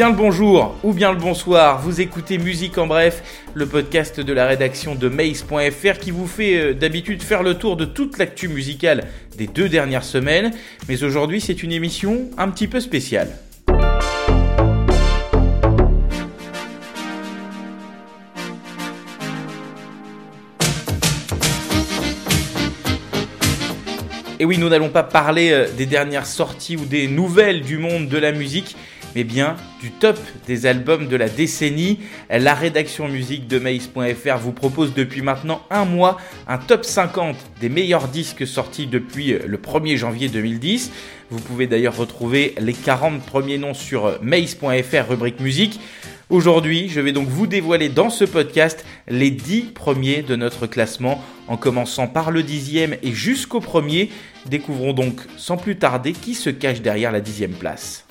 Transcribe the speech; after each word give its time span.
Bien 0.00 0.08
le 0.08 0.16
bonjour 0.16 0.76
ou 0.82 0.94
bien 0.94 1.12
le 1.12 1.18
bonsoir, 1.18 1.82
vous 1.82 2.00
écoutez 2.00 2.38
Musique 2.38 2.78
en 2.78 2.86
bref, 2.86 3.22
le 3.52 3.66
podcast 3.66 4.18
de 4.18 4.32
la 4.32 4.46
rédaction 4.46 4.94
de 4.94 5.08
Mace.fr 5.10 5.98
qui 6.00 6.10
vous 6.10 6.26
fait 6.26 6.56
euh, 6.56 6.72
d'habitude 6.72 7.22
faire 7.22 7.42
le 7.42 7.58
tour 7.58 7.76
de 7.76 7.84
toute 7.84 8.16
l'actu 8.16 8.48
musicale 8.48 9.04
des 9.36 9.46
deux 9.46 9.68
dernières 9.68 10.04
semaines, 10.04 10.52
mais 10.88 11.04
aujourd'hui 11.04 11.42
c'est 11.42 11.62
une 11.62 11.70
émission 11.70 12.30
un 12.38 12.48
petit 12.48 12.66
peu 12.66 12.80
spéciale. 12.80 13.28
Et 24.38 24.46
oui, 24.46 24.56
nous 24.56 24.70
n'allons 24.70 24.88
pas 24.88 25.02
parler 25.02 25.50
euh, 25.50 25.66
des 25.76 25.84
dernières 25.84 26.24
sorties 26.24 26.78
ou 26.78 26.86
des 26.86 27.06
nouvelles 27.06 27.60
du 27.60 27.76
monde 27.76 28.08
de 28.08 28.16
la 28.16 28.32
musique, 28.32 28.74
mais 29.14 29.24
bien 29.24 29.56
du 29.80 29.90
top 29.90 30.18
des 30.46 30.66
albums 30.66 31.08
de 31.08 31.16
la 31.16 31.28
décennie. 31.28 32.00
La 32.28 32.54
rédaction 32.54 33.08
musique 33.08 33.46
de 33.48 33.58
Mace.fr 33.58 34.38
vous 34.38 34.52
propose 34.52 34.94
depuis 34.94 35.22
maintenant 35.22 35.62
un 35.70 35.84
mois 35.84 36.18
un 36.48 36.58
top 36.58 36.84
50 36.84 37.36
des 37.60 37.68
meilleurs 37.68 38.08
disques 38.08 38.46
sortis 38.46 38.86
depuis 38.86 39.36
le 39.44 39.56
1er 39.56 39.96
janvier 39.96 40.28
2010. 40.28 40.90
Vous 41.30 41.40
pouvez 41.40 41.66
d'ailleurs 41.66 41.96
retrouver 41.96 42.54
les 42.60 42.72
40 42.72 43.22
premiers 43.24 43.58
noms 43.58 43.74
sur 43.74 44.18
Mace.fr 44.22 45.08
rubrique 45.08 45.40
musique. 45.40 45.80
Aujourd'hui, 46.28 46.88
je 46.88 47.00
vais 47.00 47.10
donc 47.10 47.26
vous 47.26 47.48
dévoiler 47.48 47.88
dans 47.88 48.08
ce 48.08 48.24
podcast 48.24 48.84
les 49.08 49.32
10 49.32 49.72
premiers 49.74 50.22
de 50.22 50.36
notre 50.36 50.68
classement, 50.68 51.20
en 51.48 51.56
commençant 51.56 52.06
par 52.06 52.30
le 52.30 52.44
dixième 52.44 52.94
et 53.02 53.12
jusqu'au 53.12 53.58
premier. 53.58 54.10
Découvrons 54.46 54.92
donc 54.92 55.20
sans 55.36 55.56
plus 55.56 55.76
tarder 55.76 56.12
qui 56.12 56.34
se 56.34 56.50
cache 56.50 56.82
derrière 56.82 57.10
la 57.10 57.20
dixième 57.20 57.50
place. 57.50 58.06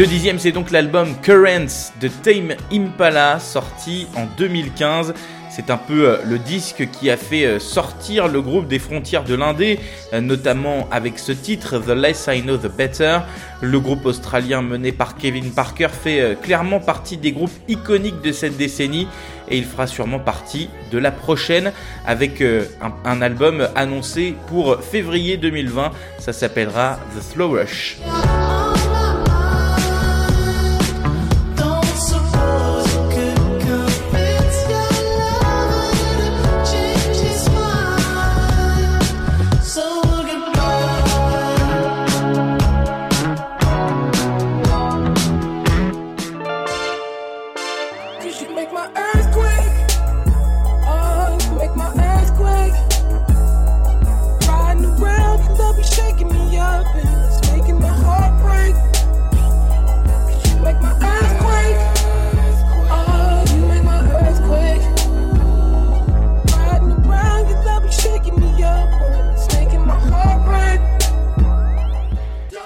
Le 0.00 0.06
dixième, 0.06 0.38
c'est 0.38 0.50
donc 0.50 0.70
l'album 0.70 1.14
Currents 1.20 1.92
de 2.00 2.08
Tame 2.08 2.54
Impala, 2.72 3.38
sorti 3.38 4.06
en 4.16 4.24
2015. 4.38 5.12
C'est 5.50 5.68
un 5.68 5.76
peu 5.76 6.08
euh, 6.08 6.16
le 6.24 6.38
disque 6.38 6.88
qui 6.90 7.10
a 7.10 7.18
fait 7.18 7.44
euh, 7.44 7.58
sortir 7.58 8.26
le 8.26 8.40
groupe 8.40 8.66
des 8.66 8.78
frontières 8.78 9.24
de 9.24 9.34
l'Indé, 9.34 9.78
euh, 10.14 10.22
notamment 10.22 10.88
avec 10.90 11.18
ce 11.18 11.32
titre 11.32 11.78
The 11.80 11.90
Less 11.90 12.30
I 12.32 12.40
Know 12.40 12.56
The 12.56 12.74
Better. 12.74 13.18
Le 13.60 13.78
groupe 13.78 14.06
australien 14.06 14.62
mené 14.62 14.90
par 14.90 15.16
Kevin 15.16 15.50
Parker 15.50 15.88
fait 15.88 16.38
clairement 16.40 16.80
partie 16.80 17.18
des 17.18 17.32
groupes 17.32 17.52
iconiques 17.68 18.22
de 18.22 18.32
cette 18.32 18.56
décennie 18.56 19.06
et 19.50 19.58
il 19.58 19.66
fera 19.66 19.86
sûrement 19.86 20.20
partie 20.20 20.70
de 20.90 20.96
la 20.96 21.10
prochaine 21.10 21.72
avec 22.06 22.40
un, 22.40 22.94
un 23.04 23.20
album 23.20 23.68
annoncé 23.74 24.34
pour 24.46 24.82
février 24.82 25.36
2020. 25.36 25.90
Ça 26.18 26.32
s'appellera 26.32 26.98
The 27.14 27.22
Slow 27.22 27.50
Rush. 27.50 27.98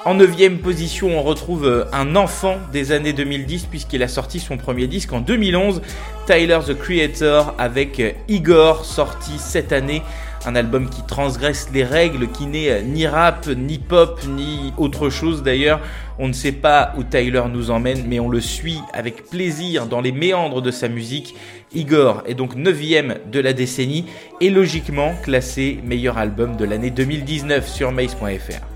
En 0.07 0.13
neuvième 0.13 0.59
position, 0.59 1.19
on 1.19 1.23
retrouve 1.23 1.65
euh, 1.65 1.85
un 1.91 2.15
enfant 2.15 2.59
des 2.73 2.93
années 2.93 3.15
2010 3.15 3.65
puisqu'il 3.71 4.03
a 4.03 4.09
sorti 4.09 4.39
son 4.39 4.59
premier 4.59 4.87
disque 4.87 5.15
en 5.15 5.21
2011, 5.21 5.81
Tyler 6.27 6.59
the 6.67 6.75
Creator 6.75 7.55
avec 7.57 8.01
euh, 8.01 8.11
Igor, 8.29 8.85
sorti 8.85 9.39
cette 9.39 9.73
année. 9.73 10.03
Un 10.45 10.57
album 10.57 10.91
qui 10.91 11.01
transgresse 11.07 11.71
les 11.73 11.85
règles, 11.85 12.29
qui 12.29 12.45
n'est 12.45 12.69
euh, 12.69 12.83
ni 12.83 13.07
rap, 13.07 13.47
ni 13.47 13.79
pop, 13.79 14.21
ni 14.29 14.75
autre 14.77 15.09
chose 15.09 15.43
d'ailleurs. 15.43 15.81
On 16.19 16.29
ne 16.29 16.35
sait 16.35 16.53
pas 16.53 16.93
où 16.99 17.03
Tyler 17.03 17.45
nous 17.51 17.71
emmène, 17.71 18.05
mais 18.07 18.21
on 18.21 18.29
le 18.29 18.43
suit 18.43 18.81
avec 18.93 19.31
plaisir 19.31 19.87
dans 19.87 20.03
les 20.03 20.13
méandres 20.13 20.61
de 20.61 20.71
sa 20.71 20.89
musique. 20.89 21.35
Igor 21.75 22.23
est 22.27 22.35
donc 22.35 22.57
neuvième 22.57 23.17
de 23.33 23.41
la 23.41 23.55
décennie 23.55 24.05
et 24.43 24.51
logiquement 24.51 25.15
classé 25.23 25.79
meilleur 25.83 26.19
album 26.19 26.57
de 26.57 26.67
l'année 26.67 26.91
2019 26.91 27.67
sur 27.67 27.91
Mace.fr. 27.91 28.74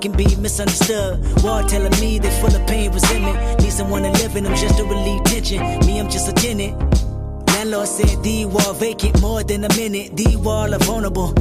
can 0.00 0.12
be 0.12 0.36
misunderstood. 0.36 1.20
War 1.42 1.62
telling 1.62 1.98
me 2.00 2.18
they 2.18 2.30
full 2.40 2.54
of 2.54 2.66
pain, 2.66 2.92
resentment. 2.92 3.60
Need 3.60 3.72
someone 3.72 4.02
to 4.02 4.10
live 4.10 4.36
in 4.36 4.44
them 4.44 4.54
just 4.54 4.76
to 4.78 4.84
relieve 4.84 5.24
tension. 5.24 5.60
Me, 5.86 5.98
I'm 5.98 6.08
just 6.08 6.28
a 6.28 6.32
tenant. 6.32 6.76
Landlord 7.48 7.88
said 7.88 8.22
the 8.22 8.46
wall 8.46 8.74
vacant 8.74 9.20
more 9.20 9.42
than 9.42 9.64
a 9.64 9.68
minute. 9.76 10.16
The 10.16 10.36
wall 10.36 10.72
are 10.74 10.78
vulnerable. 10.78 11.34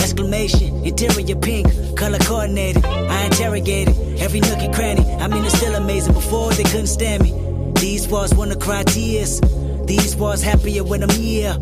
Exclamation, 0.00 0.84
interior 0.84 1.36
pink, 1.36 1.66
color 1.96 2.18
coordinated. 2.18 2.84
I 2.84 3.24
interrogated 3.24 3.96
every 4.20 4.40
nook 4.40 4.58
and 4.58 4.74
cranny. 4.74 5.04
I 5.14 5.26
mean, 5.28 5.44
it's 5.44 5.56
still 5.56 5.74
amazing. 5.74 6.12
Before 6.12 6.52
they 6.52 6.64
couldn't 6.64 6.88
stand 6.88 7.22
me. 7.22 7.32
These 7.80 8.08
walls 8.08 8.34
wanna 8.34 8.56
cry 8.56 8.82
tears. 8.82 9.40
These 9.86 10.16
walls 10.16 10.42
happier 10.42 10.84
when 10.84 11.02
I'm 11.02 11.10
here. 11.10 11.56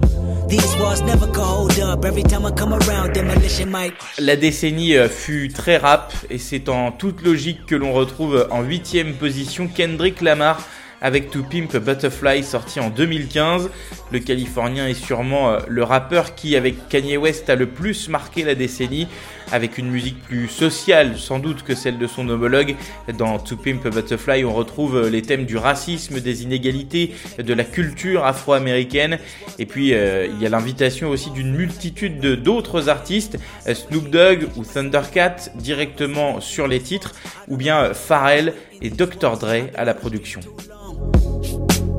La 4.19 4.37
décennie 4.37 4.97
euh, 4.97 5.09
fut 5.09 5.49
très 5.49 5.79
rap 5.79 6.13
et 6.29 6.37
c'est 6.37 6.69
en 6.69 6.93
toute 6.93 7.23
logique 7.23 7.65
que 7.65 7.75
l'on 7.75 7.95
retrouve 7.95 8.47
en 8.51 8.63
huitième 8.63 9.15
position 9.15 9.67
Kendrick 9.67 10.21
Lamar 10.21 10.61
avec 11.03 11.31
To 11.31 11.43
Pimp 11.43 11.77
Butterfly 11.77 12.43
sorti 12.45 12.81
en 12.81 12.89
2015. 12.89 13.71
Le 14.13 14.19
Californien 14.21 14.87
est 14.87 14.95
sûrement 14.95 15.51
euh, 15.51 15.59
le 15.69 15.83
rappeur 15.83 16.35
qui, 16.35 16.57
avec 16.57 16.89
Kanye 16.89 17.17
West, 17.17 17.51
a 17.51 17.57
le 17.57 17.67
plus 17.67 18.09
marqué 18.09 18.45
la 18.45 18.55
décennie, 18.55 19.09
avec 19.51 19.79
une 19.79 19.91
musique 19.91 20.23
plus 20.23 20.49
sociale 20.49 21.19
sans 21.19 21.41
doute 21.41 21.65
que 21.65 21.75
celle 21.75 21.99
de 21.99 22.07
son 22.07 22.29
homologue. 22.29 22.77
Dans 23.19 23.39
To 23.39 23.57
Pimp 23.57 23.87
Butterfly, 23.89 24.45
on 24.45 24.55
retrouve 24.55 24.97
euh, 24.97 25.11
les 25.11 25.23
thèmes 25.23 25.45
du 25.45 25.57
racisme, 25.57 26.21
des 26.21 26.45
inégalités, 26.45 27.15
de 27.39 27.53
la 27.53 27.65
culture 27.65 28.25
afro-américaine, 28.25 29.19
et 29.59 29.67
puis 29.67 29.95
euh, 29.95 30.27
il 30.27 30.41
y 30.41 30.47
a 30.47 30.49
l'invitation 30.49 31.11
aussi 31.11 31.31
d'une 31.31 31.53
multitude 31.55 32.21
d'autres 32.21 32.89
artistes, 32.89 33.39
Snoop 33.67 34.09
Dogg 34.09 34.47
ou 34.57 34.65
Thundercat 34.65 35.37
directement 35.57 36.41
sur 36.41 36.69
les 36.69 36.81
titres, 36.81 37.13
ou 37.49 37.57
bien 37.57 37.93
Pharrell 37.93 38.55
et 38.81 38.91
Dr. 38.91 39.37
Dre 39.39 39.69
à 39.75 39.85
la 39.85 39.95
production. 39.95 40.41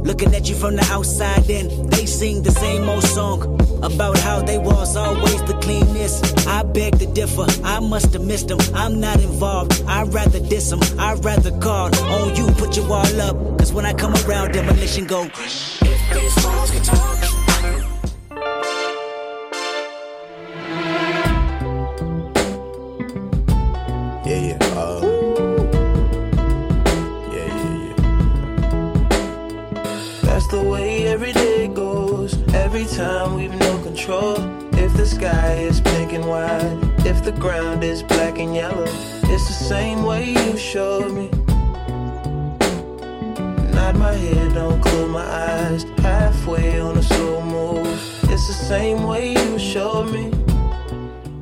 Looking 0.04 0.36
at 0.36 0.50
you 0.50 0.56
from 0.56 0.76
the 0.76 0.86
outside 0.92 1.50
in, 1.50 1.90
they 1.90 2.06
sing 2.06 2.44
the 2.44 2.52
same 2.52 2.90
old 2.90 3.04
song 3.04 3.60
about 3.84 4.18
how 4.18 4.42
they 4.42 4.58
was 4.58 4.96
always 4.96 5.42
the 5.44 5.54
cleanest. 5.62 6.48
I 6.48 6.64
beg 6.64 7.00
to 7.00 7.06
differ, 7.06 7.46
I 7.64 7.80
must 7.80 8.14
have 8.14 8.26
missed 8.26 8.50
them. 8.50 8.60
I'm 8.74 9.00
not 9.00 9.22
involved, 9.22 9.82
I'd 9.88 10.14
rather 10.14 10.40
diss 10.40 10.70
them, 10.70 10.82
I'd 11.00 11.24
rather 11.24 11.52
call 11.60 11.96
on 11.96 12.36
you, 12.36 12.48
put 12.56 12.76
your 12.76 12.88
wall 12.88 13.22
up. 13.22 13.36
Cause 13.58 13.72
when 13.72 13.86
I 13.86 13.94
come 13.94 14.14
around, 14.26 14.52
demolition 14.52 15.06
go. 15.06 15.24
If 15.24 15.82
these 16.14 16.36
can 16.72 16.84
talk. 16.84 17.33
Sky 35.24 35.54
is 35.70 35.80
pink 35.80 36.12
and 36.12 36.26
white, 36.26 36.78
if 37.06 37.24
the 37.24 37.32
ground 37.32 37.82
is 37.82 38.04
black 38.04 38.40
and 38.40 38.54
yellow, 38.54 38.88
it's 39.32 39.48
the 39.48 39.60
same 39.74 40.04
way 40.04 40.24
you 40.32 40.58
showed 40.58 41.12
me. 41.14 41.30
Nod 43.74 43.96
my 43.96 44.12
head, 44.12 44.54
don't 44.54 44.82
close 44.82 45.10
my 45.10 45.24
eyes. 45.24 45.86
Halfway 46.00 46.82
on 46.82 46.98
a 46.98 47.04
slow 47.04 47.42
move, 47.42 47.88
it's 48.34 48.48
the 48.48 48.60
same 48.74 49.04
way 49.08 49.32
you 49.32 49.58
showed 49.58 50.12
me. 50.12 50.30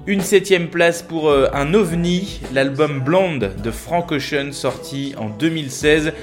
Une 0.05 0.21
septième 0.21 0.67
place 0.69 1.01
pour 1.01 1.29
euh, 1.29 1.47
un 1.51 1.73
ovni, 1.73 2.39
l'album 2.53 2.99
Blonde 2.99 3.51
de 3.63 3.71
Frank 3.71 4.11
Ocean 4.11 4.51
sorti 4.51 5.15
en 5.17 5.29
2016. 5.29 6.13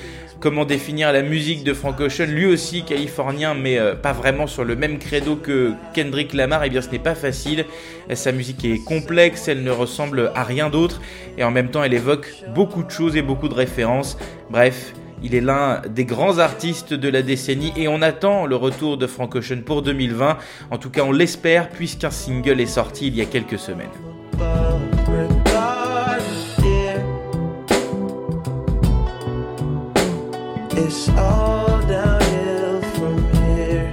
Comment 0.40 0.64
définir 0.64 1.12
la 1.12 1.22
musique 1.22 1.64
de 1.64 1.74
Frank 1.74 1.98
Ocean, 1.98 2.26
lui 2.26 2.46
aussi 2.46 2.84
californien, 2.84 3.54
mais 3.54 3.76
euh, 3.76 3.96
pas 3.96 4.12
vraiment 4.12 4.46
sur 4.46 4.62
le 4.62 4.76
même 4.76 5.00
credo 5.00 5.34
que 5.34 5.72
Kendrick 5.94 6.32
Lamar 6.32 6.64
Eh 6.64 6.70
bien, 6.70 6.80
ce 6.80 6.90
n'est 6.90 7.00
pas 7.00 7.16
facile. 7.16 7.64
Sa 8.14 8.30
musique 8.30 8.64
est 8.64 8.78
complexe, 8.84 9.48
elle 9.48 9.64
ne 9.64 9.70
ressemble 9.72 10.30
à 10.36 10.44
rien 10.44 10.70
d'autre, 10.70 11.00
et 11.36 11.42
en 11.42 11.50
même 11.50 11.70
temps, 11.70 11.82
elle 11.82 11.92
évoque 11.92 12.32
beaucoup 12.54 12.84
de 12.84 12.90
choses 12.90 13.16
et 13.16 13.22
beaucoup 13.22 13.48
de 13.48 13.54
références. 13.54 14.16
Bref, 14.48 14.92
il 15.24 15.34
est 15.34 15.40
l'un 15.40 15.82
des 15.88 16.04
grands 16.04 16.38
artistes 16.38 16.94
de 16.94 17.08
la 17.08 17.22
décennie 17.22 17.72
et 17.76 17.88
on 17.88 18.00
attend 18.00 18.46
le 18.46 18.54
retour 18.54 18.96
de 18.96 19.08
Frank 19.08 19.34
Ocean 19.34 19.62
pour 19.66 19.82
2020. 19.82 20.38
En 20.70 20.78
tout 20.78 20.90
cas, 20.90 21.02
on 21.02 21.10
l'espère 21.10 21.68
puisqu'un 21.68 22.10
single 22.10 22.60
est 22.60 22.66
sorti 22.66 23.08
il 23.08 23.16
y 23.16 23.20
a 23.20 23.24
quelques 23.24 23.58
semaines. 23.58 23.88
It's 30.80 31.08
all 31.08 31.82
downhill 31.82 32.80
from 32.92 33.16
here. 33.34 33.92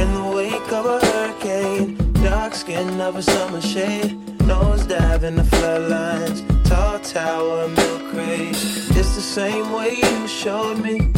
In 0.00 0.08
the 0.14 0.32
wake 0.36 0.72
of 0.72 0.86
a 0.86 1.04
hurricane, 1.04 1.96
dark 2.22 2.54
skin 2.54 3.00
of 3.00 3.16
a 3.16 3.22
summer 3.22 3.60
shade, 3.60 4.16
nose 4.46 4.86
dive 4.86 5.24
in 5.24 5.34
the 5.34 5.42
floodlines, 5.42 6.40
tall 6.68 7.00
tower, 7.00 7.66
milk 7.66 8.12
crate. 8.12 8.54
It's 8.98 9.16
the 9.16 9.26
same 9.38 9.72
way 9.72 9.96
you 9.96 10.28
showed 10.28 10.78
me. 10.78 11.12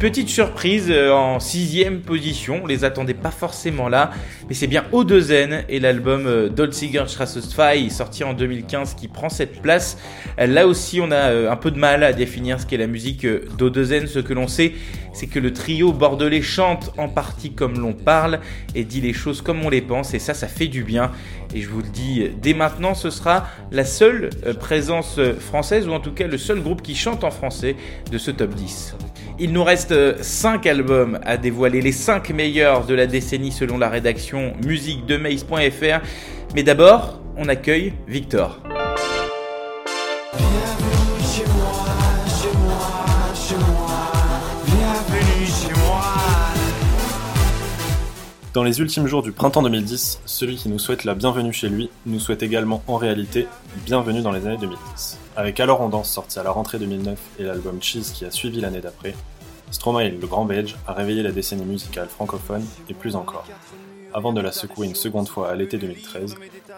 Petite 0.00 0.28
surprise 0.28 0.86
euh, 0.90 1.10
en 1.10 1.40
sixième 1.40 2.02
position, 2.02 2.60
on 2.62 2.66
les 2.68 2.84
attendait 2.84 3.14
pas 3.14 3.32
forcément 3.32 3.88
là, 3.88 4.12
mais 4.48 4.54
c'est 4.54 4.68
bien 4.68 4.84
Odezen 4.92 5.64
et 5.68 5.80
l'album 5.80 6.24
euh, 6.24 6.48
Dolziger 6.48 7.02
Strassosfei 7.08 7.90
sorti 7.90 8.22
en 8.22 8.32
2015 8.32 8.94
qui 8.94 9.08
prend 9.08 9.28
cette 9.28 9.60
place. 9.60 9.98
Là 10.38 10.68
aussi, 10.68 11.00
on 11.00 11.10
a 11.10 11.30
euh, 11.30 11.50
un 11.50 11.56
peu 11.56 11.72
de 11.72 11.78
mal 11.80 12.04
à 12.04 12.12
définir 12.12 12.60
ce 12.60 12.66
qu'est 12.66 12.76
la 12.76 12.86
musique 12.86 13.26
d'Odezen. 13.56 14.06
Ce 14.06 14.20
que 14.20 14.32
l'on 14.34 14.46
sait, 14.46 14.74
c'est 15.18 15.26
que 15.26 15.40
le 15.40 15.52
trio 15.52 15.92
bordelais 15.92 16.42
chante 16.42 16.92
en 16.96 17.08
partie 17.08 17.50
comme 17.50 17.80
l'on 17.80 17.92
parle 17.92 18.38
et 18.76 18.84
dit 18.84 19.00
les 19.00 19.12
choses 19.12 19.42
comme 19.42 19.64
on 19.64 19.68
les 19.68 19.80
pense, 19.80 20.14
et 20.14 20.20
ça, 20.20 20.32
ça 20.32 20.46
fait 20.46 20.68
du 20.68 20.84
bien. 20.84 21.10
Et 21.52 21.60
je 21.60 21.68
vous 21.68 21.80
le 21.80 21.88
dis 21.88 22.30
dès 22.40 22.54
maintenant, 22.54 22.94
ce 22.94 23.10
sera 23.10 23.48
la 23.72 23.84
seule 23.84 24.30
présence 24.60 25.18
française, 25.40 25.88
ou 25.88 25.92
en 25.92 25.98
tout 25.98 26.12
cas 26.12 26.28
le 26.28 26.38
seul 26.38 26.60
groupe 26.60 26.82
qui 26.82 26.94
chante 26.94 27.24
en 27.24 27.32
français 27.32 27.74
de 28.12 28.16
ce 28.16 28.30
top 28.30 28.54
10. 28.54 28.94
Il 29.40 29.52
nous 29.52 29.64
reste 29.64 30.22
5 30.22 30.64
albums 30.66 31.18
à 31.24 31.36
dévoiler, 31.36 31.80
les 31.80 31.92
5 31.92 32.30
meilleurs 32.30 32.86
de 32.86 32.94
la 32.94 33.08
décennie 33.08 33.50
selon 33.50 33.76
la 33.76 33.88
rédaction 33.88 34.52
musique 34.64 35.04
de 35.06 35.16
Maze.fr. 35.16 36.00
Mais 36.54 36.62
d'abord, 36.62 37.20
on 37.36 37.48
accueille 37.48 37.92
Victor. 38.06 38.60
Dans 48.54 48.62
les 48.62 48.80
ultimes 48.80 49.06
jours 49.06 49.22
du 49.22 49.32
printemps 49.32 49.62
2010, 49.62 50.22
celui 50.24 50.56
qui 50.56 50.70
nous 50.70 50.78
souhaite 50.78 51.04
la 51.04 51.14
bienvenue 51.14 51.52
chez 51.52 51.68
lui 51.68 51.90
nous 52.06 52.18
souhaite 52.18 52.42
également 52.42 52.82
en 52.86 52.96
réalité 52.96 53.46
bienvenue 53.84 54.22
dans 54.22 54.32
les 54.32 54.46
années 54.46 54.56
2010. 54.56 55.18
Avec 55.36 55.60
Alors 55.60 55.82
on 55.82 55.90
danse 55.90 56.10
sorti 56.10 56.38
à 56.38 56.42
la 56.42 56.50
rentrée 56.50 56.78
2009 56.78 57.18
et 57.38 57.42
l'album 57.42 57.82
Cheese 57.82 58.12
qui 58.14 58.24
a 58.24 58.30
suivi 58.30 58.60
l'année 58.60 58.80
d'après, 58.80 59.14
Stromae, 59.70 60.08
le 60.08 60.26
grand 60.26 60.46
belge, 60.46 60.76
a 60.86 60.94
réveillé 60.94 61.22
la 61.22 61.30
décennie 61.30 61.66
musicale 61.66 62.08
francophone 62.08 62.64
et 62.88 62.94
plus 62.94 63.16
encore, 63.16 63.44
avant 64.14 64.32
de 64.32 64.40
la 64.40 64.50
secouer 64.50 64.86
une 64.86 64.94
seconde 64.94 65.28
fois 65.28 65.50
à 65.50 65.54
l'été 65.54 65.76
2013, 65.76 66.36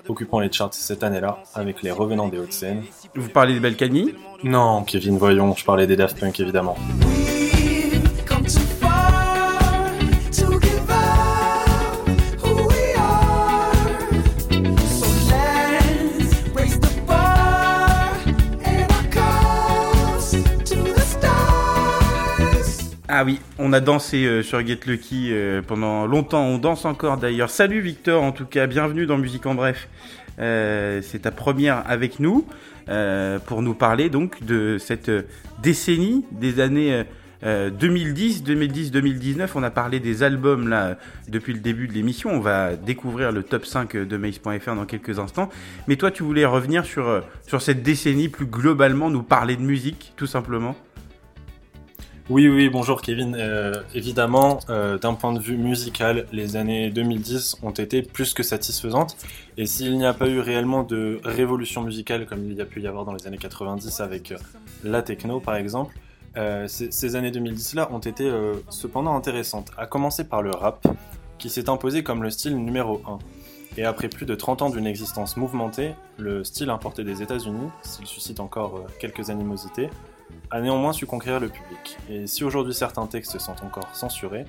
occupant 0.09 0.41
les 0.41 0.51
charts 0.51 0.75
cette 0.75 1.05
année-là 1.05 1.39
avec 1.55 1.83
les 1.83 1.93
revenants 1.93 2.29
des 2.29 2.39
Hauts-de-Seine. 2.39 2.83
Vous 3.15 3.29
parlez 3.29 3.55
des 3.55 3.61
Balkany? 3.61 4.17
Non, 4.43 4.83
Kevin, 4.83 5.19
voyons, 5.19 5.55
je 5.55 5.65
parlais 5.65 5.87
des 5.87 5.97
Daft 5.97 6.19
Punk 6.19 6.41
évidemment. 6.41 6.77
Ah 23.21 23.25
oui, 23.27 23.39
on 23.59 23.75
a 23.75 23.81
dansé 23.81 24.25
euh, 24.25 24.43
sur 24.43 24.67
Get 24.67 24.81
Lucky 24.87 25.29
euh, 25.31 25.61
pendant 25.61 26.07
longtemps, 26.07 26.43
on 26.43 26.57
danse 26.57 26.87
encore 26.87 27.19
d'ailleurs. 27.19 27.51
Salut 27.51 27.83
Victor, 27.83 28.23
en 28.23 28.33
tout 28.33 28.47
cas, 28.47 28.67
bienvenue 28.67 29.05
dans 29.05 29.19
Musique 29.19 29.45
en 29.45 29.55
Bref. 29.55 29.91
Euh, 30.39 31.03
c'est 31.03 31.19
ta 31.19 31.31
première 31.31 31.83
avec 31.87 32.19
nous 32.19 32.47
pour 33.45 33.61
nous 33.61 33.75
parler 33.75 34.09
donc 34.09 34.43
de 34.43 34.79
cette 34.79 35.11
décennie 35.63 36.25
des 36.33 36.61
années 36.61 37.05
2010, 37.43 38.43
2010, 38.43 38.91
2019. 38.91 39.55
On 39.55 39.63
a 39.63 39.71
parlé 39.71 40.01
des 40.01 40.23
albums 40.23 40.67
là 40.67 40.97
depuis 41.29 41.53
le 41.53 41.61
début 41.61 41.89
de 41.89 41.93
l'émission. 41.93 42.31
On 42.31 42.41
va 42.41 42.75
découvrir 42.75 43.33
le 43.33 43.43
top 43.43 43.67
5 43.67 43.99
de 43.99 44.17
Mace.fr 44.17 44.75
dans 44.75 44.87
quelques 44.87 45.19
instants. 45.19 45.51
Mais 45.89 45.97
toi, 45.97 46.11
tu 46.11 46.23
voulais 46.23 46.47
revenir 46.47 46.87
sur, 46.87 47.23
sur 47.47 47.61
cette 47.61 47.83
décennie 47.83 48.31
plus 48.31 48.47
globalement, 48.47 49.11
nous 49.11 49.23
parler 49.23 49.57
de 49.57 49.63
musique 49.63 50.15
tout 50.17 50.27
simplement 50.27 50.75
Oui, 52.31 52.49
oui, 52.49 52.69
bonjour 52.69 53.03
Kevin. 53.03 53.35
Euh, 53.37 53.83
évidemment, 53.93 54.61
euh, 54.69 54.99
d'un 54.99 55.15
point 55.15 55.33
de 55.33 55.41
vue 55.41 55.57
musical, 55.57 56.27
les 56.31 56.55
années 56.55 56.89
2010 56.89 57.57
ont 57.65 57.73
été 57.73 58.03
plus 58.03 58.35
que 58.35 58.45
satisfaisantes. 58.45 59.17
Et 59.57 59.67
s'il 59.67 59.99
n'y 59.99 60.07
a 60.07 60.15
pas 60.15 60.29
eu 60.29 60.39
réellement 60.39 60.85
de 60.85 61.21
révolution 61.25 61.83
musicale 61.83 62.27
comme 62.27 62.49
il 62.49 62.57
y 62.57 62.61
a 62.61 62.67
pu 62.67 62.83
y 62.83 62.87
avoir 62.87 63.05
dans 63.05 63.15
les 63.15 63.27
années 63.27 63.37
90 63.37 63.99
avec 63.99 64.31
euh, 64.31 64.37
la 64.85 65.03
techno 65.03 65.41
par 65.41 65.57
exemple, 65.57 65.97
ces, 66.69 67.17
années 67.17 67.33
2010-là 67.33 67.91
ont 67.91 67.99
été 67.99 68.31
cependant 68.69 69.17
intéressantes. 69.17 69.73
À 69.77 69.87
commencer 69.87 70.23
par 70.23 70.41
le 70.43 70.53
rap, 70.53 70.87
qui 71.39 71.51
s'est 71.51 71.69
imposé 71.69 72.05
comme 72.05 72.23
le 72.23 72.31
style 72.31 72.57
numéro 72.57 73.03
1. 73.09 73.19
Et 73.77 73.85
après 73.85 74.09
plus 74.09 74.27
de 74.27 74.37
30 74.37 74.63
ans 74.63 74.71
d'une 74.71 74.87
existence 74.87 75.37
mouvementée, 75.37 75.95
le 76.17 76.45
style 76.45 76.71
importé 76.71 77.03
des 77.03 77.23
États-Unis, 77.23 77.71
s'il 77.83 78.07
suscite 78.07 78.39
encore 78.39 78.87
quelques 79.01 79.31
animosités, 79.31 79.91
a 80.51 80.61
néanmoins 80.61 80.93
su 80.93 81.07
conquérir 81.07 81.41
le 81.41 81.49
public. 81.49 81.99
Et 82.09 82.27
si 82.27 82.45
aujourd'hui 82.45 82.75
certains 82.75 83.07
textes 83.07 83.39
sont 83.39 83.57
encore 83.65 83.95
censurés, 83.95 84.45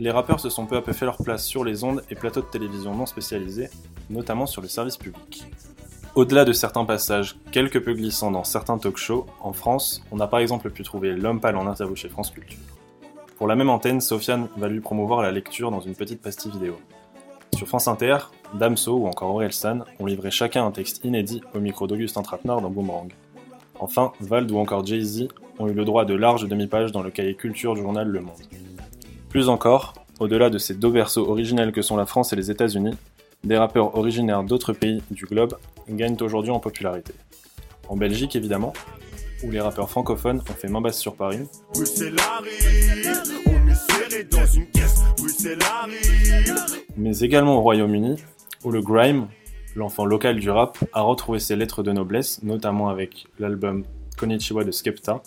les 0.00 0.10
rappeurs 0.10 0.40
se 0.40 0.50
sont 0.50 0.66
peu 0.66 0.76
à 0.76 0.82
peu 0.82 0.92
fait 0.92 1.04
leur 1.04 1.18
place 1.18 1.44
sur 1.44 1.64
les 1.64 1.84
ondes 1.84 2.02
et 2.10 2.14
plateaux 2.14 2.40
de 2.40 2.46
télévision 2.46 2.94
non 2.94 3.06
spécialisés, 3.06 3.70
notamment 4.10 4.46
sur 4.46 4.60
le 4.60 4.68
service 4.68 4.96
public. 4.96 5.46
Au-delà 6.14 6.44
de 6.44 6.52
certains 6.52 6.84
passages 6.84 7.36
quelque 7.50 7.78
peu 7.78 7.92
glissants 7.92 8.30
dans 8.30 8.44
certains 8.44 8.78
talk-shows, 8.78 9.26
en 9.40 9.52
France, 9.52 10.04
on 10.12 10.20
a 10.20 10.28
par 10.28 10.40
exemple 10.40 10.70
pu 10.70 10.82
trouver 10.82 11.12
L'homme 11.12 11.40
pâle 11.40 11.56
en 11.56 11.66
interview 11.66 11.96
chez 11.96 12.08
France 12.08 12.30
Culture. 12.30 12.58
Pour 13.36 13.48
la 13.48 13.56
même 13.56 13.70
antenne, 13.70 14.00
Sofiane 14.00 14.48
va 14.56 14.68
lui 14.68 14.80
promouvoir 14.80 15.22
la 15.22 15.32
lecture 15.32 15.72
dans 15.72 15.80
une 15.80 15.96
petite 15.96 16.22
pastille 16.22 16.52
vidéo. 16.52 16.78
Sur 17.56 17.66
France 17.66 17.88
Inter, 17.88 18.18
Damso 18.54 18.96
ou 18.96 19.06
encore 19.06 19.30
Orelsan 19.30 19.80
ont 19.98 20.06
livré 20.06 20.30
chacun 20.30 20.64
un 20.64 20.70
texte 20.70 21.04
inédit 21.04 21.40
au 21.54 21.60
micro 21.60 21.86
d'Augustin 21.86 22.22
Trapenard 22.22 22.60
dans 22.60 22.70
Boomerang. 22.70 23.12
Enfin, 23.80 24.12
Vald 24.20 24.50
ou 24.50 24.58
encore 24.58 24.86
Jay-Z 24.86 25.28
ont 25.58 25.68
eu 25.68 25.72
le 25.72 25.84
droit 25.84 26.04
de 26.04 26.14
larges 26.14 26.46
demi-pages 26.46 26.92
dans 26.92 27.02
le 27.02 27.10
cahier 27.10 27.34
culture 27.34 27.74
du 27.74 27.82
journal 27.82 28.08
Le 28.08 28.20
Monde. 28.20 28.40
Plus 29.28 29.48
encore, 29.48 29.94
au-delà 30.20 30.50
de 30.50 30.58
ces 30.58 30.74
deux 30.74 30.90
berceaux 30.90 31.28
originels 31.28 31.72
que 31.72 31.82
sont 31.82 31.96
la 31.96 32.06
France 32.06 32.32
et 32.32 32.36
les 32.36 32.50
États-Unis, 32.50 32.94
des 33.42 33.56
rappeurs 33.56 33.96
originaires 33.96 34.42
d'autres 34.42 34.72
pays 34.72 35.02
du 35.10 35.26
globe 35.26 35.56
gagnent 35.88 36.16
aujourd'hui 36.20 36.50
en 36.50 36.60
popularité. 36.60 37.12
En 37.88 37.96
Belgique 37.96 38.36
évidemment, 38.36 38.72
où 39.42 39.50
les 39.50 39.60
rappeurs 39.60 39.90
francophones 39.90 40.38
ont 40.38 40.54
fait 40.54 40.68
main 40.68 40.80
basse 40.80 40.98
sur 40.98 41.14
Paris. 41.14 41.40
Mais 46.96 47.18
également 47.18 47.58
au 47.58 47.60
Royaume-Uni, 47.60 48.16
où 48.62 48.70
le 48.70 48.80
grime, 48.80 49.26
l'enfant 49.74 50.04
local 50.04 50.38
du 50.38 50.50
rap, 50.50 50.78
a 50.92 51.02
retrouvé 51.02 51.38
ses 51.38 51.56
lettres 51.56 51.82
de 51.82 51.92
noblesse, 51.92 52.42
notamment 52.42 52.88
avec 52.88 53.26
l'album 53.38 53.84
Konichiwa 54.16 54.64
de 54.64 54.70
Skepta, 54.70 55.22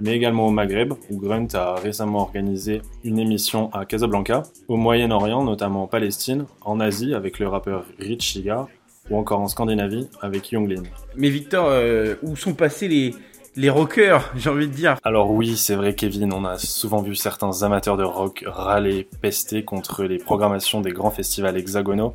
mais 0.00 0.16
également 0.16 0.46
au 0.46 0.50
Maghreb, 0.50 0.94
où 1.10 1.18
Grunt 1.18 1.48
a 1.54 1.74
récemment 1.74 2.20
organisé 2.20 2.80
une 3.04 3.18
émission 3.18 3.70
à 3.72 3.84
Casablanca, 3.84 4.44
au 4.68 4.76
Moyen-Orient, 4.76 5.44
notamment 5.44 5.82
en 5.82 5.86
Palestine, 5.86 6.46
en 6.62 6.80
Asie 6.80 7.14
avec 7.14 7.38
le 7.38 7.48
rappeur 7.48 7.84
Rich 7.98 8.22
Shiga, 8.22 8.66
ou 9.10 9.18
encore 9.18 9.40
en 9.40 9.48
Scandinavie 9.48 10.08
avec 10.22 10.52
Younglin. 10.52 10.84
Mais 11.16 11.28
Victor, 11.28 11.66
euh, 11.68 12.14
où 12.22 12.36
sont 12.36 12.54
passés 12.54 12.88
les, 12.88 13.14
les 13.56 13.68
rockers, 13.68 14.30
j'ai 14.36 14.48
envie 14.48 14.68
de 14.68 14.72
dire? 14.72 14.96
Alors 15.02 15.30
oui, 15.32 15.56
c'est 15.56 15.74
vrai 15.74 15.94
Kevin, 15.94 16.32
on 16.32 16.44
a 16.44 16.58
souvent 16.58 17.02
vu 17.02 17.14
certains 17.14 17.62
amateurs 17.62 17.96
de 17.96 18.04
rock 18.04 18.44
râler, 18.46 19.08
pester 19.20 19.64
contre 19.64 20.04
les 20.04 20.18
programmations 20.18 20.80
des 20.80 20.92
grands 20.92 21.10
festivals 21.10 21.56
hexagonaux, 21.56 22.14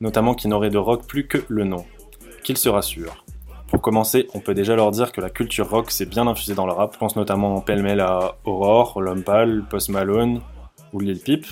notamment 0.00 0.34
qui 0.34 0.48
n'auraient 0.48 0.70
de 0.70 0.78
rock 0.78 1.06
plus 1.06 1.26
que 1.26 1.38
le 1.48 1.64
nom. 1.64 1.84
Qu'ils 2.42 2.58
se 2.58 2.68
rassurent. 2.68 3.24
Pour 3.68 3.80
commencer, 3.80 4.26
on 4.34 4.40
peut 4.40 4.54
déjà 4.54 4.74
leur 4.74 4.90
dire 4.90 5.12
que 5.12 5.20
la 5.20 5.30
culture 5.30 5.70
rock 5.70 5.90
s'est 5.90 6.06
bien 6.06 6.26
infusée 6.26 6.54
dans 6.54 6.66
le 6.66 6.72
rap. 6.72 6.94
Je 6.94 6.98
pense 6.98 7.14
notamment 7.14 7.60
pêle-mêle 7.60 8.00
à 8.00 8.36
Aurore, 8.44 9.00
L'Homme 9.00 9.22
Post 9.68 9.90
Malone 9.90 10.40
ou 10.92 11.00
Lil 11.00 11.20
Peep. 11.20 11.46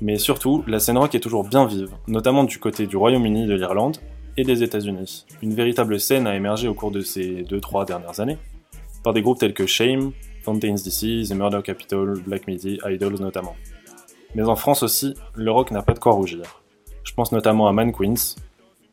Mais 0.00 0.18
surtout, 0.18 0.64
la 0.66 0.78
scène 0.78 0.98
rock 0.98 1.14
est 1.14 1.20
toujours 1.20 1.44
bien 1.44 1.66
vive, 1.66 1.90
notamment 2.06 2.44
du 2.44 2.58
côté 2.58 2.86
du 2.86 2.96
Royaume-Uni, 2.96 3.46
de 3.46 3.54
l'Irlande 3.54 3.98
et 4.36 4.44
des 4.44 4.62
États-Unis. 4.62 5.26
Une 5.42 5.54
véritable 5.54 5.98
scène 5.98 6.26
a 6.26 6.36
émergé 6.36 6.68
au 6.68 6.74
cours 6.74 6.90
de 6.90 7.00
ces 7.00 7.42
2-3 7.42 7.86
dernières 7.86 8.20
années, 8.20 8.38
par 9.02 9.12
des 9.12 9.22
groupes 9.22 9.38
tels 9.38 9.54
que 9.54 9.66
Shame, 9.66 10.12
Fountains 10.42 10.74
DC, 10.74 11.28
The 11.28 11.34
Murder 11.34 11.60
Capital, 11.64 12.14
Black 12.26 12.46
Midi, 12.46 12.78
Idols 12.84 13.20
notamment. 13.20 13.56
Mais 14.34 14.44
en 14.44 14.56
France 14.56 14.82
aussi, 14.82 15.14
le 15.34 15.50
rock 15.50 15.70
n'a 15.70 15.82
pas 15.82 15.94
de 15.94 15.98
quoi 15.98 16.12
rougir. 16.12 16.62
Je 17.06 17.14
pense 17.14 17.30
notamment 17.32 17.68
à 17.68 17.72
Man 17.72 17.92
Queens, 17.92 18.34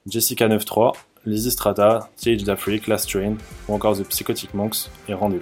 Jessica 0.05 0.47
93, 0.47 0.91
Lizzy 1.25 1.51
Strata, 1.51 2.09
TH 2.15 2.43
d'Afrique, 2.43 2.87
Last 2.87 3.09
Train, 3.09 3.35
ou 3.67 3.73
encore 3.73 3.97
The 3.97 4.03
Psychotic 4.03 4.53
Monks 4.53 4.89
et 5.09 5.15
Rendez-vous. 5.15 5.41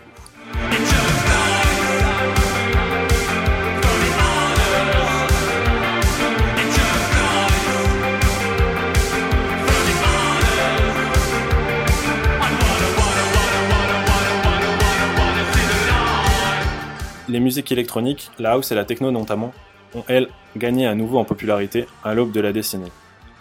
Les 17.28 17.40
musiques 17.40 17.72
électroniques, 17.72 18.32
la 18.40 18.54
house 18.54 18.72
et 18.72 18.75
la 18.75 18.86
techno 18.86 19.12
notamment, 19.12 19.54
ont 19.96 20.04
elles 20.08 20.28
gagné 20.58 20.88
à 20.88 20.96
nouveau 20.96 21.18
en 21.18 21.26
popularité 21.26 21.86
à 22.04 22.14
l'aube 22.14 22.32
de 22.32 22.42
la 22.42 22.52
décennie. 22.52 22.92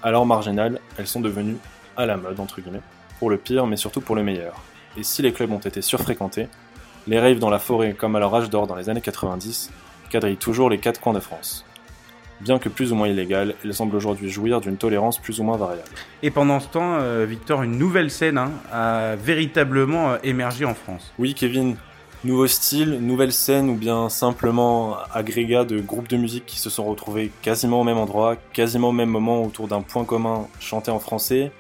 Alors 0.02 0.26
marginales, 0.26 0.80
elles 0.99 1.07
sont 1.07 1.21
devenues 1.21 1.59
à 1.97 2.07
la 2.07 2.16
mode, 2.16 2.40
entre 2.40 2.61
guillemets, 2.61 2.83
pour 3.19 3.30
le 3.30 3.37
pire 3.37 3.66
mais 3.66 3.76
surtout 3.76 4.00
pour 4.00 4.16
le 4.16 4.23
meilleur. 4.23 4.62
Et 4.97 5.02
si 5.02 5.23
les 5.23 5.33
clubs 5.33 5.52
ont 5.52 5.59
été 5.59 5.83
surfréquentés, 5.83 6.49
les 7.07 7.21
raves 7.21 7.38
dans 7.38 7.50
la 7.50 7.59
forêt 7.59 7.95
comme 7.95 8.16
à 8.16 8.21
leur 8.21 8.35
âge 8.35 8.50
d'or 8.50 8.66
dans 8.66 8.76
les 8.76 8.88
années 8.88 9.00
90 9.00 9.71
quadrillent 10.11 10.37
toujours 10.37 10.71
les 10.71 10.78
quatre 10.78 11.00
coins 11.00 11.12
de 11.12 11.21
France. 11.21 11.64
Bien 12.40 12.59
que 12.59 12.71
plus 12.71 12.90
ou 12.90 12.95
moins 12.95 13.09
illégales, 13.09 13.54
elles 13.62 13.75
semblent 13.75 13.95
aujourd'hui 13.95 14.30
jouir 14.30 14.61
d'une 14.61 14.76
tolérance 14.78 15.19
plus 15.19 15.40
ou 15.40 15.45
moins 15.45 15.59
variable. 15.59 15.88
Et 16.23 16.30
pendant 16.30 16.59
ce 16.59 16.69
temps, 16.69 16.99
euh, 17.00 17.26
Victor, 17.28 17.62
une 17.62 17.76
nouvelle 17.76 18.11
scène 18.11 18.38
hein, 18.38 18.50
a 18.73 19.14
véritablement 19.16 20.12
euh, 20.12 20.16
émergé 20.25 20.64
en 20.64 20.75
France. 20.75 21.12
Oui, 21.19 21.35
Kevin, 21.35 21.76
Nouveau 22.22 22.46
style, 22.46 22.98
nouvelle 23.00 23.32
scène 23.32 23.70
ou 23.70 23.74
bien 23.76 24.10
simplement 24.10 24.98
agrégat 25.10 25.64
de 25.64 25.80
groupes 25.80 26.08
de 26.08 26.18
musique 26.18 26.44
qui 26.44 26.58
se 26.58 26.68
sont 26.68 26.84
retrouvés 26.84 27.30
quasiment 27.40 27.80
au 27.80 27.84
même 27.84 27.96
endroit, 27.96 28.36
quasiment 28.52 28.90
au 28.90 28.92
même 28.92 29.08
moment 29.08 29.42
autour 29.42 29.68
d'un 29.68 29.80
point 29.80 30.04
commun 30.04 30.46
chanté 30.60 30.90
en 30.90 30.98
français. 30.98 31.50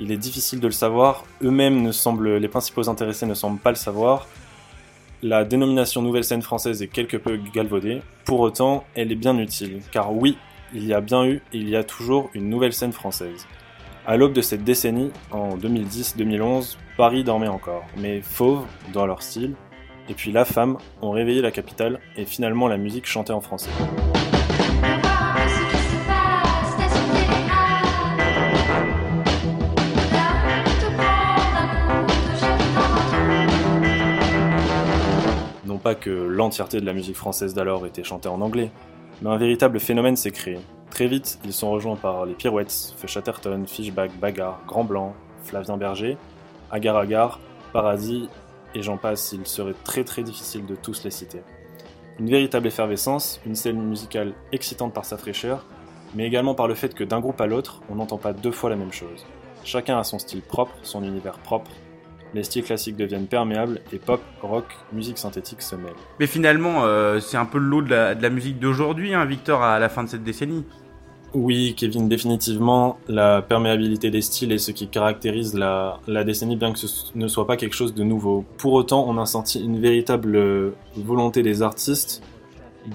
Il 0.00 0.10
est 0.10 0.16
difficile 0.16 0.58
de 0.58 0.68
le 0.68 0.72
savoir, 0.72 1.24
eux-mêmes 1.42 1.82
ne 1.82 1.92
semblent, 1.92 2.38
les 2.38 2.48
principaux 2.48 2.88
intéressés 2.88 3.26
ne 3.26 3.34
semblent 3.34 3.60
pas 3.60 3.68
le 3.68 3.76
savoir. 3.76 4.26
La 5.22 5.44
dénomination 5.44 6.00
nouvelle 6.00 6.24
scène 6.24 6.40
française 6.40 6.80
est 6.80 6.88
quelque 6.88 7.18
peu 7.18 7.38
galvaudée, 7.52 8.00
pour 8.24 8.40
autant 8.40 8.84
elle 8.94 9.12
est 9.12 9.16
bien 9.16 9.36
utile, 9.36 9.82
car 9.92 10.14
oui, 10.14 10.38
il 10.72 10.86
y 10.86 10.94
a 10.94 11.02
bien 11.02 11.26
eu 11.26 11.42
et 11.52 11.58
il 11.58 11.68
y 11.68 11.76
a 11.76 11.84
toujours 11.84 12.30
une 12.32 12.48
nouvelle 12.48 12.72
scène 12.72 12.92
française. 12.92 13.46
À 14.06 14.16
l'aube 14.16 14.32
de 14.32 14.40
cette 14.40 14.64
décennie, 14.64 15.10
en 15.30 15.58
2010-2011, 15.58 16.76
Paris 16.96 17.22
dormait 17.22 17.48
encore, 17.48 17.84
mais 17.98 18.22
fauve 18.22 18.64
dans 18.94 19.04
leur 19.04 19.20
style, 19.22 19.56
et 20.08 20.14
puis 20.14 20.32
La 20.32 20.44
Femme 20.44 20.78
ont 21.02 21.10
réveillé 21.10 21.42
la 21.42 21.50
capitale 21.50 22.00
et 22.16 22.24
finalement 22.24 22.68
la 22.68 22.76
musique 22.76 23.06
chantée 23.06 23.32
en 23.32 23.40
français. 23.40 23.70
Non 35.64 35.78
pas 35.78 35.94
que 35.94 36.10
l'entièreté 36.10 36.80
de 36.80 36.86
la 36.86 36.92
musique 36.92 37.16
française 37.16 37.54
d'alors 37.54 37.86
était 37.86 38.04
chantée 38.04 38.28
en 38.28 38.40
anglais, 38.40 38.70
mais 39.22 39.30
un 39.30 39.36
véritable 39.36 39.80
phénomène 39.80 40.16
s'est 40.16 40.30
créé. 40.30 40.58
Très 40.90 41.08
vite, 41.08 41.38
ils 41.44 41.52
sont 41.52 41.70
rejoints 41.70 41.96
par 41.96 42.24
les 42.24 42.34
Pirouettes, 42.34 42.94
Feu 42.96 43.06
Chatterton, 43.06 43.66
Fishback, 43.66 44.12
Bagarre, 44.18 44.60
Grand 44.66 44.84
Blanc, 44.84 45.14
Flavien 45.42 45.76
Berger, 45.76 46.16
Agar 46.70 46.96
Agar, 46.96 47.40
Paradis 47.72 48.28
et 48.76 48.82
j'en 48.82 48.98
passe, 48.98 49.32
il 49.32 49.46
serait 49.46 49.74
très 49.84 50.04
très 50.04 50.22
difficile 50.22 50.66
de 50.66 50.76
tous 50.76 51.02
les 51.02 51.10
citer. 51.10 51.40
Une 52.18 52.28
véritable 52.28 52.66
effervescence, 52.66 53.40
une 53.46 53.54
scène 53.54 53.80
musicale 53.80 54.34
excitante 54.52 54.92
par 54.92 55.06
sa 55.06 55.16
fraîcheur, 55.16 55.64
mais 56.14 56.26
également 56.26 56.54
par 56.54 56.68
le 56.68 56.74
fait 56.74 56.94
que 56.94 57.02
d'un 57.02 57.20
groupe 57.20 57.40
à 57.40 57.46
l'autre, 57.46 57.80
on 57.88 57.94
n'entend 57.94 58.18
pas 58.18 58.34
deux 58.34 58.50
fois 58.50 58.68
la 58.68 58.76
même 58.76 58.92
chose. 58.92 59.24
Chacun 59.64 59.98
a 59.98 60.04
son 60.04 60.18
style 60.18 60.42
propre, 60.42 60.74
son 60.82 61.02
univers 61.04 61.38
propre. 61.38 61.70
Les 62.34 62.42
styles 62.42 62.64
classiques 62.64 62.96
deviennent 62.96 63.28
perméables 63.28 63.80
et 63.92 63.98
pop, 63.98 64.20
rock, 64.42 64.66
musique 64.92 65.16
synthétique 65.16 65.62
se 65.62 65.74
mêlent. 65.74 65.94
Mais 66.20 66.26
finalement, 66.26 66.84
euh, 66.84 67.18
c'est 67.18 67.38
un 67.38 67.46
peu 67.46 67.58
le 67.58 67.66
lot 67.66 67.82
de 67.82 67.88
la, 67.88 68.30
musique 68.30 68.58
d'aujourd'hui, 68.58 69.14
hein, 69.14 69.24
Victor, 69.24 69.62
à 69.62 69.78
la 69.78 69.88
fin 69.88 70.04
de 70.04 70.08
cette 70.08 70.22
décennie. 70.22 70.66
Oui, 71.34 71.74
Kevin, 71.76 72.08
définitivement, 72.08 72.98
la 73.08 73.42
perméabilité 73.42 74.10
des 74.10 74.22
styles 74.22 74.52
est 74.52 74.58
ce 74.58 74.70
qui 74.70 74.88
caractérise 74.88 75.54
la, 75.54 76.00
décennie, 76.24 76.56
bien 76.56 76.72
que 76.72 76.78
ce 76.78 76.86
ne 77.14 77.28
soit 77.28 77.46
pas 77.46 77.56
quelque 77.56 77.74
chose 77.74 77.94
de 77.94 78.02
nouveau. 78.04 78.44
Pour 78.58 78.72
autant, 78.72 79.04
on 79.06 79.18
a 79.18 79.26
senti 79.26 79.62
une 79.62 79.78
véritable 79.78 80.72
volonté 80.96 81.42
des 81.42 81.62
artistes 81.62 82.22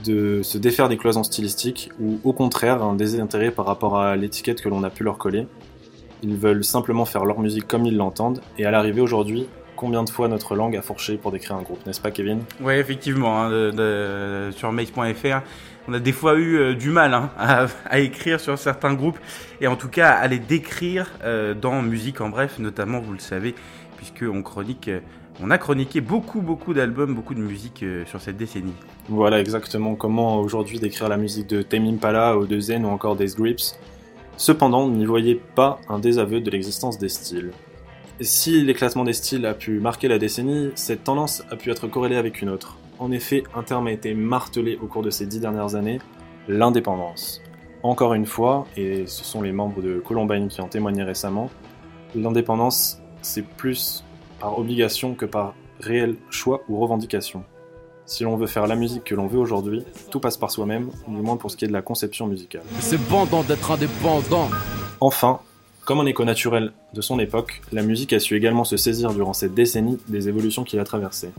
de 0.05 0.41
se 0.41 0.57
défaire 0.57 0.89
des 0.89 0.97
cloisons 0.97 1.23
stylistiques, 1.23 1.91
ou 1.99 2.19
au 2.23 2.33
contraire, 2.33 2.81
un 2.81 2.95
désintérêt 2.95 3.51
par 3.51 3.65
rapport 3.65 3.97
à 3.97 4.15
l'étiquette 4.15 4.61
que 4.61 4.69
l'on 4.69 4.83
a 4.83 4.89
pu 4.89 5.03
leur 5.03 5.17
coller. 5.17 5.47
Ils 6.23 6.35
veulent 6.35 6.63
simplement 6.63 7.05
faire 7.05 7.25
leur 7.25 7.39
musique 7.39 7.67
comme 7.67 7.85
ils 7.85 7.97
l'entendent, 7.97 8.41
et 8.57 8.65
à 8.65 8.71
l'arrivée 8.71 9.01
aujourd'hui, 9.01 9.47
combien 9.75 10.03
de 10.03 10.09
fois 10.09 10.27
notre 10.27 10.55
langue 10.55 10.75
a 10.75 10.81
fourché 10.81 11.17
pour 11.17 11.31
décrire 11.31 11.57
un 11.57 11.61
groupe, 11.63 11.85
n'est-ce 11.85 12.01
pas 12.01 12.11
Kevin? 12.11 12.41
Oui, 12.61 12.73
effectivement, 12.73 13.43
hein, 13.43 13.71
sur 14.55 14.71
mace.fr, 14.71 15.41
on 15.87 15.93
a 15.93 15.99
des 15.99 16.11
fois 16.11 16.35
eu 16.35 16.57
euh, 16.57 16.75
du 16.75 16.89
mal 16.89 17.13
hein, 17.13 17.31
à, 17.37 17.99
écrire 17.99 18.39
sur 18.39 18.57
certains 18.57 18.93
groupes 18.93 19.19
et 19.59 19.67
en 19.67 19.75
tout 19.75 19.89
cas 19.89 20.11
à 20.11 20.27
les 20.27 20.39
décrire 20.39 21.07
euh, 21.23 21.53
dans 21.53 21.81
musique 21.81 22.21
en 22.21 22.29
bref, 22.29 22.59
notamment, 22.59 22.99
vous 22.99 23.13
le 23.13 23.19
savez, 23.19 23.55
puisque 23.97 24.23
on 24.23 24.41
chronique, 24.43 24.87
euh, 24.87 24.99
on 25.41 25.49
a 25.49 25.57
chroniqué 25.57 26.01
beaucoup, 26.01 26.41
beaucoup 26.41 26.73
d'albums, 26.73 27.15
beaucoup 27.15 27.33
de 27.33 27.41
musique 27.41 27.83
sur 28.05 28.21
cette 28.21 28.37
décennie. 28.37 28.73
Voilà 29.09 29.39
exactement 29.39 29.95
comment 29.95 30.39
aujourd'hui 30.39 30.79
décrire 30.79 31.09
la 31.09 31.17
musique 31.17 31.47
de 31.47 31.61
Tame 31.63 31.85
Impala 31.85 32.37
ou 32.37 32.45
de 32.45 32.59
Zen 32.59 32.85
ou 32.85 32.89
encore 32.89 33.15
des 33.15 33.27
Grips. 33.27 33.75
Cependant, 34.37 34.87
n'y 34.87 35.05
voyez 35.05 35.35
pas 35.35 35.79
un 35.89 35.99
désaveu 35.99 36.41
de 36.41 36.51
l'existence 36.51 36.99
des 36.99 37.09
styles. 37.09 37.51
Si 38.19 38.61
l'éclatement 38.61 39.03
des 39.03 39.13
styles 39.13 39.47
a 39.47 39.55
pu 39.55 39.79
marquer 39.79 40.07
la 40.07 40.19
décennie, 40.19 40.71
cette 40.75 41.03
tendance 41.03 41.43
a 41.49 41.55
pu 41.55 41.71
être 41.71 41.87
corrélée 41.87 42.17
avec 42.17 42.41
une 42.43 42.49
autre. 42.49 42.77
En 43.01 43.11
effet, 43.11 43.41
un 43.55 43.63
terme 43.63 43.87
a 43.87 43.91
été 43.91 44.13
martelé 44.13 44.77
au 44.79 44.85
cours 44.85 45.01
de 45.01 45.09
ces 45.09 45.25
dix 45.25 45.39
dernières 45.39 45.73
années, 45.73 45.97
l'indépendance. 46.47 47.41
Encore 47.81 48.13
une 48.13 48.27
fois, 48.27 48.67
et 48.77 49.07
ce 49.07 49.23
sont 49.23 49.41
les 49.41 49.51
membres 49.51 49.81
de 49.81 49.97
Columbine 49.97 50.49
qui 50.49 50.61
en 50.61 50.67
témoignaient 50.67 51.01
récemment, 51.03 51.49
l'indépendance, 52.13 53.01
c'est 53.23 53.43
plus 53.43 54.03
par 54.39 54.59
obligation 54.59 55.15
que 55.15 55.25
par 55.25 55.55
réel 55.79 56.15
choix 56.29 56.61
ou 56.69 56.79
revendication. 56.79 57.43
Si 58.05 58.23
l'on 58.23 58.37
veut 58.37 58.45
faire 58.45 58.67
la 58.67 58.75
musique 58.75 59.05
que 59.05 59.15
l'on 59.15 59.25
veut 59.25 59.39
aujourd'hui, 59.39 59.83
tout 60.11 60.19
passe 60.19 60.37
par 60.37 60.51
soi-même, 60.51 60.91
du 61.07 61.23
moins 61.23 61.37
pour 61.37 61.49
ce 61.49 61.57
qui 61.57 61.65
est 61.65 61.69
de 61.69 61.73
la 61.73 61.81
conception 61.81 62.27
musicale. 62.27 62.61
C'est 62.81 63.01
bandant 63.09 63.41
d'être 63.41 63.71
indépendant. 63.71 64.47
Enfin, 64.99 65.39
comme 65.85 66.01
un 66.01 66.05
écho 66.05 66.23
naturel 66.23 66.71
de 66.93 67.01
son 67.01 67.17
époque, 67.17 67.63
la 67.71 67.81
musique 67.81 68.13
a 68.13 68.19
su 68.19 68.37
également 68.37 68.63
se 68.63 68.77
saisir 68.77 69.11
durant 69.11 69.33
cette 69.33 69.55
décennie 69.55 69.97
des 70.07 70.29
évolutions 70.29 70.63
qu'il 70.63 70.79
a 70.79 70.83
traversées. 70.83 71.31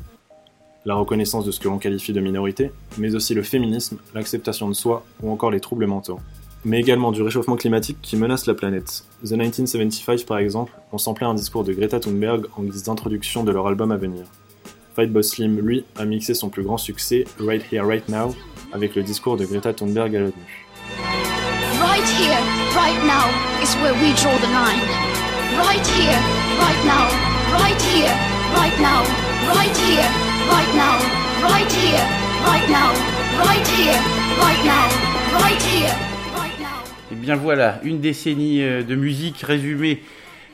La 0.84 0.96
reconnaissance 0.96 1.44
de 1.44 1.52
ce 1.52 1.60
que 1.60 1.68
l'on 1.68 1.78
qualifie 1.78 2.12
de 2.12 2.20
minorité, 2.20 2.72
mais 2.98 3.14
aussi 3.14 3.34
le 3.34 3.44
féminisme, 3.44 3.98
l'acceptation 4.14 4.68
de 4.68 4.74
soi 4.74 5.04
ou 5.22 5.30
encore 5.30 5.52
les 5.52 5.60
troubles 5.60 5.86
mentaux. 5.86 6.18
Mais 6.64 6.80
également 6.80 7.12
du 7.12 7.22
réchauffement 7.22 7.56
climatique 7.56 7.98
qui 8.02 8.16
menace 8.16 8.46
la 8.46 8.54
planète. 8.54 9.04
The 9.24 9.32
1975 9.32 10.24
par 10.24 10.38
exemple 10.38 10.72
ont 10.92 10.98
samplé 10.98 11.24
un 11.24 11.34
discours 11.34 11.62
de 11.62 11.72
Greta 11.72 12.00
Thunberg 12.00 12.46
en 12.56 12.64
guise 12.64 12.82
d'introduction 12.82 13.44
de 13.44 13.52
leur 13.52 13.68
album 13.68 13.92
à 13.92 13.96
venir. 13.96 14.24
Fight 14.96 15.12
Boss 15.12 15.28
Slim, 15.30 15.60
lui, 15.60 15.84
a 15.96 16.04
mixé 16.04 16.34
son 16.34 16.50
plus 16.50 16.64
grand 16.64 16.78
succès, 16.78 17.24
Right 17.38 17.64
Here 17.72 17.84
Right 17.84 18.08
Now, 18.08 18.34
avec 18.72 18.96
le 18.96 19.04
discours 19.04 19.36
de 19.36 19.44
Greta 19.44 19.72
Thunberg 19.72 20.16
à 20.16 20.18
l'ONU. 20.18 20.32
Right 21.80 22.08
here, 22.18 22.38
right 22.74 23.02
now 23.06 23.28
is 23.62 23.74
where 23.76 23.94
we 23.94 24.12
draw 24.14 24.36
the 24.38 24.50
line. 24.50 24.82
Right 25.56 25.86
here, 25.86 26.18
right 26.58 26.84
now, 26.84 27.08
right 27.52 27.80
here, 27.82 28.14
right 28.54 28.80
now, 28.80 29.02
right 29.54 29.76
here, 29.76 30.31
right 30.50 30.74
now, 30.74 30.98
right 31.48 31.70
here, 31.72 32.04
right 32.46 32.68
now, 32.68 32.90
right 33.44 33.66
here, 33.68 33.98
right 34.40 34.64
now, 34.64 34.88
right 35.40 35.62
here, 35.62 35.94
right 36.36 36.58
now. 36.60 36.82
Et 37.10 37.14
bien 37.14 37.36
voilà, 37.36 37.80
une 37.82 38.00
décennie 38.00 38.62
euh, 38.62 38.82
de 38.82 38.94
musique 38.94 39.40
résumée 39.42 40.02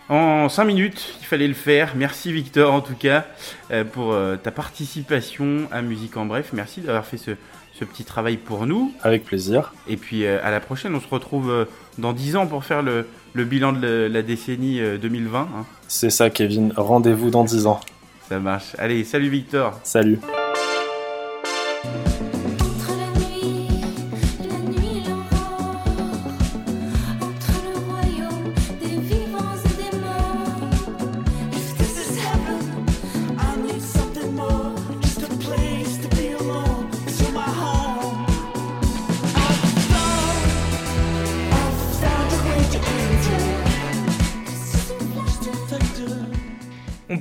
en 0.09 0.49
5 0.49 0.65
minutes, 0.65 1.15
il 1.21 1.27
fallait 1.27 1.49
le 1.49 1.55
faire. 1.55 1.93
Merci 1.95 2.33
Victor 2.33 2.73
en 2.73 2.81
tout 2.81 2.95
cas 2.95 3.27
euh, 3.71 3.85
pour 3.85 4.13
euh, 4.13 4.37
ta 4.37 4.51
participation 4.51 5.69
à 5.71 5.83
Musique 5.83 6.17
en 6.17 6.25
Bref. 6.25 6.51
Merci 6.55 6.81
d'avoir 6.81 7.05
fait 7.05 7.19
ce, 7.19 7.33
ce 7.79 7.85
petit 7.85 8.05
travail 8.05 8.39
pour 8.39 8.67
nous. 8.67 8.93
Avec 9.03 9.25
plaisir. 9.25 9.75
Et 9.87 9.99
puis 9.99 10.25
euh, 10.25 10.39
à 10.43 10.51
la 10.51 10.61
prochaine, 10.61 10.95
on 10.95 11.01
se 11.01 11.09
retrouve 11.09 11.51
euh, 11.51 11.65
dans 11.99 12.15
10 12.15 12.37
ans 12.37 12.47
pour 12.47 12.65
faire 12.65 12.81
le, 12.83 13.07
le 13.35 13.45
bilan 13.45 13.73
de 13.73 13.87
la, 13.87 14.09
la 14.09 14.23
décennie 14.23 14.81
euh, 14.81 14.97
2020. 14.97 15.41
hein. 15.41 15.65
C'est 15.89 16.11
ça, 16.11 16.31
Kevin. 16.31 16.73
Rendez-vous 16.77 17.29
dans 17.31 17.45
10 17.45 17.67
ans. 17.67 17.81
Ça 18.29 18.39
marche. 18.39 18.75
Allez, 18.77 19.05
salut 19.05 19.31
Victor. 19.31 19.81
Salut. 19.85 20.19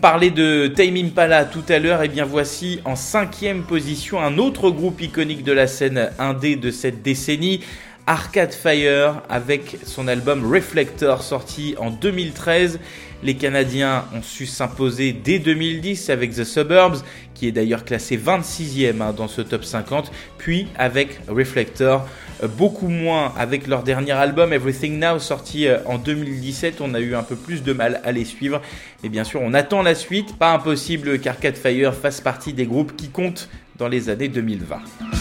Parlait 0.09 0.31
de 0.31 0.67
Tame 0.67 0.95
Impala 0.95 1.43
tout 1.43 1.65
à 1.67 1.79
l'heure, 1.79 2.01
et 2.01 2.07
bien 2.07 2.23
voici 2.23 2.79
en 2.85 2.95
cinquième 2.95 3.63
position 3.63 4.21
un 4.21 4.37
autre 4.37 4.69
groupe 4.69 5.01
iconique 5.01 5.43
de 5.43 5.51
la 5.51 5.67
scène 5.67 6.11
indé 6.17 6.55
de 6.55 6.71
cette 6.71 7.01
décennie, 7.01 7.59
Arcade 8.05 8.53
Fire, 8.53 9.21
avec 9.27 9.75
son 9.83 10.07
album 10.07 10.49
Reflector 10.49 11.21
sorti 11.21 11.75
en 11.77 11.89
2013. 11.91 12.79
Les 13.21 13.35
Canadiens 13.35 14.05
ont 14.15 14.21
su 14.21 14.45
s'imposer 14.45 15.11
dès 15.11 15.39
2010 15.39 16.09
avec 16.09 16.33
The 16.33 16.45
Suburbs, 16.45 17.03
qui 17.33 17.49
est 17.49 17.51
d'ailleurs 17.51 17.83
classé 17.83 18.17
26e 18.17 19.01
hein, 19.01 19.11
dans 19.11 19.27
ce 19.27 19.41
top 19.41 19.65
50, 19.65 20.09
puis 20.37 20.67
avec 20.77 21.19
Reflector, 21.27 22.07
beaucoup 22.45 22.87
moins 22.87 23.33
avec 23.37 23.67
leur 23.67 23.83
dernier 23.83 24.11
album 24.11 24.53
Everything 24.53 24.99
Now 24.99 25.19
sorti 25.19 25.67
euh, 25.67 25.79
en 25.85 25.97
2017, 25.97 26.81
on 26.81 26.93
a 26.93 26.99
eu 26.99 27.15
un 27.15 27.23
peu 27.23 27.35
plus 27.35 27.63
de 27.63 27.73
mal 27.73 28.01
à 28.03 28.11
les 28.11 28.25
suivre, 28.25 28.61
mais 29.01 29.09
bien 29.09 29.23
sûr 29.23 29.41
on 29.41 29.53
attend 29.53 29.81
la 29.81 29.95
suite, 29.95 30.37
pas 30.37 30.53
impossible 30.53 31.19
qu'Arcade 31.19 31.57
Fire 31.57 31.93
fasse 31.93 32.21
partie 32.21 32.53
des 32.53 32.65
groupes 32.65 32.95
qui 32.95 33.09
comptent 33.09 33.49
dans 33.77 33.87
les 33.87 34.09
années 34.09 34.27
2020. 34.29 35.16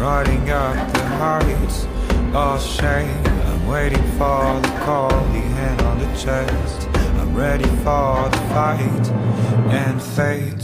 Riding 0.00 0.48
up 0.48 0.74
the 0.94 1.04
heights. 1.20 1.86
All 2.34 2.58
shame. 2.58 3.22
I'm 3.48 3.68
waiting 3.68 4.02
for 4.16 4.58
the 4.62 4.72
call. 4.84 5.10
The 5.10 5.42
hand 5.58 5.82
on 5.82 5.98
the 5.98 6.10
chest. 6.16 6.88
I'm 7.20 7.34
ready 7.36 7.68
for 7.84 8.30
the 8.30 8.40
fight 8.54 9.06
and 9.70 10.00
fate. 10.00 10.56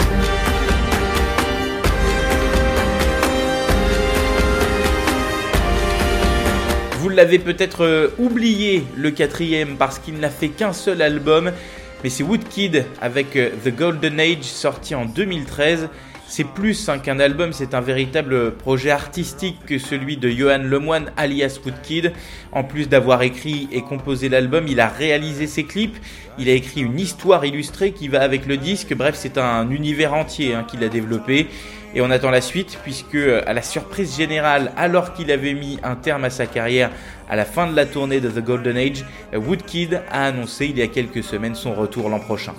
Vous 7.01 7.11
l'avez 7.11 7.39
peut-être 7.39 7.85
euh, 7.85 8.09
oublié 8.19 8.85
le 8.97 9.11
quatrième 9.11 9.77
parce 9.77 9.99
qu'il 9.99 10.19
n'a 10.19 10.31
fait 10.31 10.49
qu'un 10.49 10.73
seul 10.73 11.03
album, 11.03 11.53
mais 12.03 12.11
c'est 12.11 12.23
Woodkid 12.23 12.87
avec 13.01 13.37
euh, 13.37 13.51
The 13.65 13.69
Golden 13.69 14.19
Age 14.19 14.45
sorti 14.45 14.95
en 14.95 15.05
2013. 15.05 15.89
C'est 16.29 16.45
plus 16.45 16.89
hein, 16.89 16.99
qu'un 16.99 17.21
album, 17.21 17.53
c'est 17.53 17.73
un 17.73 17.81
véritable 17.81 18.53
projet 18.53 18.91
artistique 18.91 19.59
que 19.65 19.79
celui 19.79 20.17
de 20.17 20.29
Johan 20.29 20.59
Lemoine 20.59 21.13
alias 21.17 21.61
Woodkid. 21.65 22.13
En 22.53 22.65
plus 22.65 22.89
d'avoir 22.89 23.23
écrit 23.23 23.69
et 23.71 23.83
composé 23.83 24.29
l'album, 24.29 24.67
il 24.67 24.81
a 24.81 24.89
réalisé 24.89 25.47
ses 25.47 25.65
clips, 25.65 25.97
il 26.39 26.49
a 26.49 26.53
écrit 26.53 26.81
une 26.81 26.99
histoire 26.99 27.45
illustrée 27.45 27.93
qui 27.93 28.09
va 28.09 28.23
avec 28.23 28.47
le 28.47 28.57
disque, 28.57 28.95
bref 28.95 29.15
c'est 29.17 29.39
un 29.39 29.71
univers 29.71 30.15
entier 30.15 30.55
hein, 30.55 30.65
qu'il 30.69 30.83
a 30.83 30.89
développé. 30.89 31.47
Et 31.95 32.01
on 32.03 32.11
attend 32.11 32.31
la 32.31 32.41
suite 32.41 32.79
puisque 32.83 33.15
euh, 33.15 33.43
à 33.47 33.55
la 33.55 33.63
surprise 33.63 34.17
générale, 34.17 34.73
alors 34.77 35.15
qu'il 35.15 35.31
avait 35.31 35.55
mis 35.55 35.79
un 35.83 35.95
terme 35.95 36.25
à 36.25 36.31
sa 36.31 36.47
carrière 36.47 36.91
à 37.31 37.37
la 37.37 37.45
fin 37.45 37.67
de 37.69 37.75
la 37.75 37.87
tournée 37.87 38.21
de 38.21 38.29
The 38.29 38.45
Golden 38.45 38.77
Age, 38.77 39.05
euh, 39.33 39.39
Woodkid 39.39 40.03
a 40.11 40.27
annoncé 40.27 40.67
il 40.67 40.77
y 40.79 40.83
a 40.83 40.89
quelques 40.89 41.23
semaines 41.23 41.55
son 41.55 41.73
retour 41.73 42.09
l'an 42.11 42.21
prochain. 42.21 42.53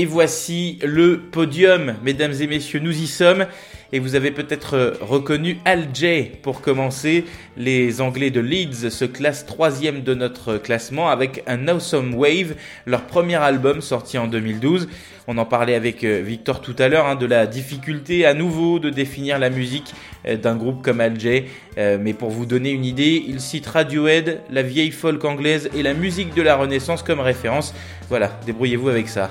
Et 0.00 0.06
voici 0.06 0.78
le 0.82 1.20
podium, 1.20 1.94
mesdames 2.02 2.32
et 2.40 2.46
messieurs, 2.46 2.80
nous 2.80 3.02
y 3.02 3.06
sommes. 3.06 3.44
Et 3.92 3.98
vous 3.98 4.14
avez 4.14 4.30
peut-être 4.30 4.74
euh, 4.74 4.92
reconnu 5.02 5.58
Al 5.66 5.88
J 5.92 6.30
pour 6.40 6.62
commencer. 6.62 7.26
Les 7.58 8.00
Anglais 8.00 8.30
de 8.30 8.40
Leeds 8.40 8.88
se 8.88 9.04
classent 9.04 9.44
troisième 9.44 10.02
de 10.02 10.14
notre 10.14 10.56
classement 10.56 11.10
avec 11.10 11.42
un 11.46 11.68
Awesome 11.68 12.14
Wave, 12.14 12.54
leur 12.86 13.02
premier 13.02 13.34
album 13.34 13.82
sorti 13.82 14.16
en 14.16 14.26
2012. 14.26 14.88
On 15.32 15.38
en 15.38 15.44
parlait 15.44 15.76
avec 15.76 16.02
euh, 16.02 16.22
Victor 16.24 16.60
tout 16.60 16.74
à 16.80 16.88
l'heure 16.88 17.06
hein, 17.06 17.14
de 17.14 17.24
la 17.24 17.46
difficulté 17.46 18.26
à 18.26 18.34
nouveau 18.34 18.80
de 18.80 18.90
définir 18.90 19.38
la 19.38 19.48
musique 19.48 19.94
euh, 20.26 20.36
d'un 20.36 20.56
groupe 20.56 20.82
comme 20.82 21.00
Al 21.00 21.20
J. 21.20 21.44
Euh, 21.78 21.98
mais 22.00 22.14
pour 22.14 22.30
vous 22.30 22.46
donner 22.46 22.70
une 22.70 22.84
idée, 22.84 23.22
il 23.28 23.40
cite 23.40 23.66
Radiohead, 23.66 24.40
la 24.50 24.62
vieille 24.62 24.90
folk 24.90 25.24
anglaise 25.24 25.70
et 25.72 25.84
la 25.84 25.94
musique 25.94 26.34
de 26.34 26.42
la 26.42 26.56
Renaissance 26.56 27.04
comme 27.04 27.20
référence. 27.20 27.74
Voilà, 28.08 28.40
débrouillez-vous 28.44 28.88
avec 28.88 29.08
ça. 29.08 29.30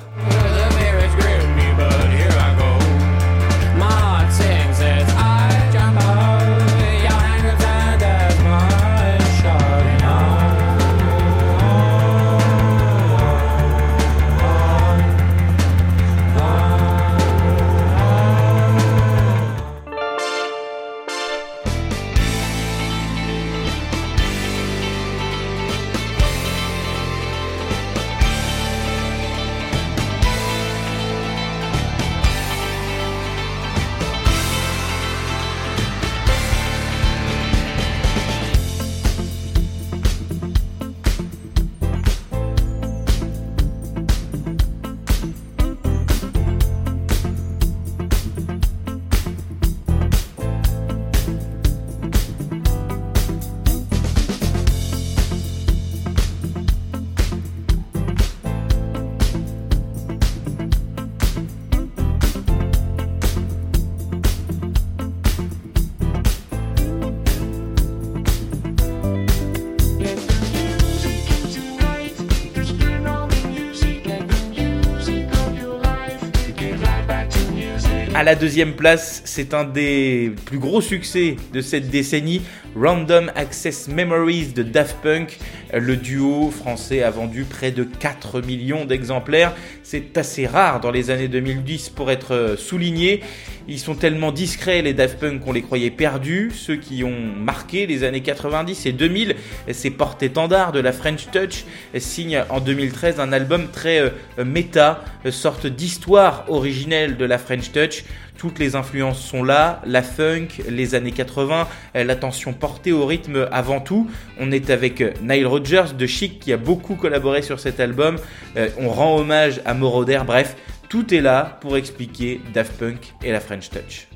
À 78.20 78.24
la 78.26 78.36
deuxième 78.36 78.74
place, 78.74 79.22
c'est 79.24 79.54
un 79.54 79.64
des 79.64 80.34
plus 80.44 80.60
gros 80.60 80.82
succès 80.82 81.38
de 81.54 81.62
cette 81.62 81.90
décennie, 81.90 82.42
Random 82.76 83.32
Access 83.36 83.88
Memories 83.88 84.54
de 84.54 84.64
Daft 84.64 84.98
Punk. 85.02 85.38
Le 85.74 85.96
duo 85.96 86.52
français 86.52 87.04
a 87.04 87.12
vendu 87.12 87.44
près 87.44 87.72
de 87.72 87.84
4 87.84 88.42
millions 88.42 88.86
d'exemplaires. 88.86 89.54
C'est 89.84 90.18
assez 90.18 90.48
rare 90.48 90.80
dans 90.80 90.92
les 90.92 91.10
années 91.10 91.28
2010 91.28 91.90
pour 91.90 92.12
être 92.12 92.34
euh, 92.34 92.58
souligné. 92.58 93.22
Ils 93.68 93.80
sont 93.80 93.94
tellement 93.94 94.32
discrets, 94.32 94.82
les 94.82 94.94
Daft 94.94 95.20
Punk, 95.20 95.42
qu'on 95.42 95.52
les 95.52 95.62
croyait 95.62 95.92
perdus. 95.92 96.52
Ceux 96.56 96.76
qui 96.76 97.04
ont 97.04 97.36
marqué 97.38 97.86
les 97.86 98.04
années 98.04 98.22
90 98.22 98.88
et 98.88 98.92
2000, 98.92 99.36
ces 99.72 99.92
porte-étendards 99.92 100.72
de 100.72 100.80
la 100.80 100.92
French 100.92 101.30
Touch, 101.32 101.66
signent 101.98 102.44
en 102.50 102.62
2013 102.62 103.20
un 103.20 103.32
album 103.32 103.68
très 103.72 104.00
euh, 104.00 104.10
méta, 104.44 105.04
euh, 105.26 105.32
sorte 105.32 105.68
d'histoire 105.68 106.46
originelle 106.48 107.18
de 107.18 107.26
la 107.26 107.38
French 107.38 107.72
Touch. 107.72 108.06
Toutes 108.40 108.58
les 108.58 108.78
influences 108.78 109.20
sont 109.22 109.44
là, 109.44 109.82
la 109.86 110.02
funk, 110.02 110.48
les 110.70 110.96
années 110.96 111.12
80, 111.12 111.68
euh, 111.98 112.04
l'attention 112.06 112.54
portée 112.54 112.94
au 112.94 113.06
rythme 113.06 113.50
avant 113.52 113.82
tout. 113.82 114.10
On 114.40 114.54
est 114.54 114.70
avec 114.70 115.02
euh, 115.02 115.12
Nile 115.22 115.46
Rodgers 115.46 115.94
de 115.98 116.06
Chic 116.08 116.40
qui 116.40 116.54
a 116.54 116.58
beaucoup 116.58 116.96
collaboré 116.96 117.42
sur 117.42 117.60
cet 117.60 117.82
album. 117.82 118.16
Euh, 118.56 118.70
on 118.80 118.88
rend 118.88 119.18
hommage 119.18 119.60
à 119.66 119.74
Moroder, 119.74 120.22
bref, 120.26 120.56
tout 120.88 121.14
est 121.14 121.20
là 121.20 121.58
pour 121.60 121.76
expliquer 121.76 122.40
Daft 122.54 122.78
Punk 122.80 123.14
et 123.22 123.34
la 123.34 123.42
French 123.42 123.70
Touch. 123.70 124.08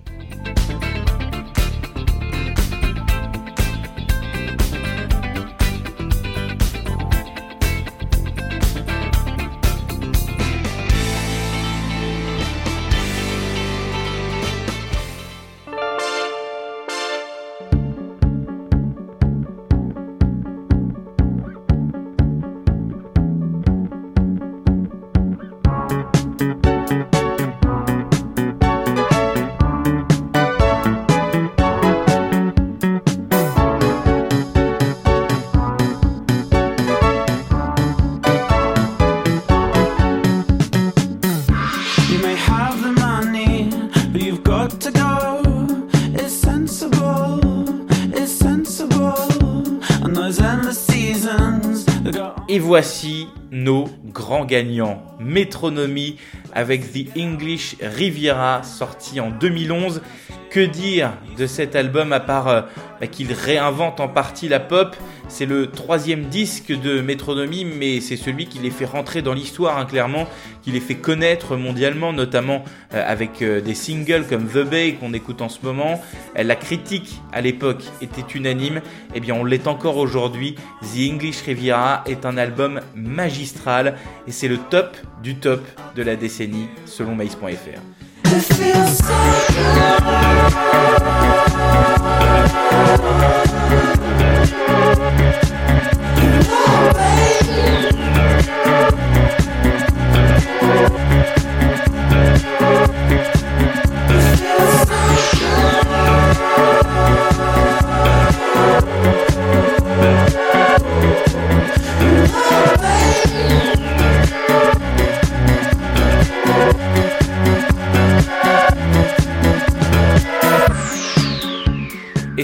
Voici 52.74 53.28
nos 53.52 53.86
grands 54.13 54.45
gagnants. 54.45 55.04
Métronomie 55.19 56.17
avec 56.54 56.93
The 56.93 57.17
English 57.17 57.76
Riviera 57.82 58.63
sorti 58.63 59.19
en 59.19 59.32
2011. 59.32 60.02
Que 60.49 60.60
dire 60.60 61.13
de 61.36 61.47
cet 61.47 61.76
album 61.76 62.13
à 62.13 62.19
part 62.19 62.47
euh, 62.47 62.62
bah, 63.02 63.08
qu'il 63.08 63.34
réinvente 63.34 63.99
en 63.99 64.08
partie 64.08 64.47
la 64.47 64.60
pop? 64.60 64.95
C'est 65.28 65.47
le 65.47 65.71
troisième 65.71 66.26
disque 66.26 66.71
de 66.71 67.02
Métronomie, 67.02 67.65
mais 67.65 68.02
c'est 68.02 68.17
celui 68.17 68.45
qui 68.45 68.60
les 68.60 68.69
fait 68.69 68.86
rentrer 68.86 69.23
dans 69.23 69.34
l'histoire, 69.34 69.80
hein, 69.80 69.86
clairement, 69.86 70.28
qui 70.62 70.69
les 70.69 70.80
fait 70.80 70.93
connaître 70.93 71.56
mondialement, 71.56 72.13
notamment 72.13 72.63
euh, 72.93 73.04
avec 73.04 73.41
euh, 73.41 73.62
des 73.62 73.73
singles 73.73 74.26
comme 74.30 74.47
The 74.47 74.60
Bay 74.60 74.97
qu'on 74.99 75.13
écoute 75.13 75.41
en 75.41 75.49
ce 75.49 75.58
moment. 75.63 75.99
La 76.36 76.56
critique 76.56 77.19
à 77.32 77.41
l'époque 77.41 77.84
était 78.02 78.21
unanime, 78.36 78.82
et 79.15 79.19
bien 79.19 79.34
on 79.34 79.43
l'est 79.43 79.65
encore 79.65 79.97
aujourd'hui. 79.97 80.56
The 80.82 81.12
English 81.12 81.41
Riviera 81.41 82.04
est 82.06 82.28
un 82.28 82.38
album 82.38 82.82
magistral 82.95 83.95
et 84.28 84.32
c'est 84.32 84.48
le 84.48 84.58
top 84.58 84.96
du 85.22 85.36
top 85.36 85.62
de 85.96 86.04
la 86.04 86.16
décennie 86.16 86.68
selon 86.86 87.16
Maïs.fr. 87.16 87.80